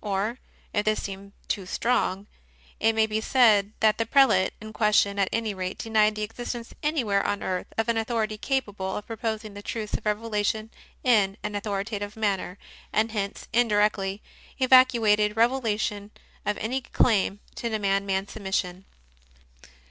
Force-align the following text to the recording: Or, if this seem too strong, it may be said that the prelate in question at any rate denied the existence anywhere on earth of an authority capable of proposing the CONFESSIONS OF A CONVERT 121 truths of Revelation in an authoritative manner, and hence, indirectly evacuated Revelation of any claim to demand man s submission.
Or, 0.00 0.38
if 0.72 0.86
this 0.86 1.02
seem 1.02 1.34
too 1.46 1.66
strong, 1.66 2.26
it 2.80 2.94
may 2.94 3.06
be 3.06 3.20
said 3.20 3.74
that 3.80 3.98
the 3.98 4.06
prelate 4.06 4.54
in 4.58 4.72
question 4.72 5.18
at 5.18 5.28
any 5.30 5.52
rate 5.52 5.76
denied 5.76 6.14
the 6.14 6.22
existence 6.22 6.72
anywhere 6.82 7.22
on 7.22 7.42
earth 7.42 7.66
of 7.76 7.90
an 7.90 7.98
authority 7.98 8.38
capable 8.38 8.96
of 8.96 9.06
proposing 9.06 9.52
the 9.52 9.60
CONFESSIONS 9.62 9.92
OF 9.92 9.98
A 9.98 10.02
CONVERT 10.08 10.22
121 10.22 10.70
truths 10.72 10.72
of 10.72 10.72
Revelation 10.72 10.72
in 11.04 11.36
an 11.42 11.54
authoritative 11.54 12.16
manner, 12.16 12.56
and 12.94 13.12
hence, 13.12 13.46
indirectly 13.52 14.22
evacuated 14.58 15.36
Revelation 15.36 16.12
of 16.46 16.56
any 16.56 16.80
claim 16.80 17.40
to 17.56 17.68
demand 17.68 18.06
man 18.06 18.24
s 18.24 18.32
submission. 18.32 18.86